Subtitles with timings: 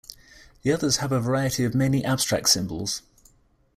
[0.63, 3.03] The others have a variety of mainly abstract symbols.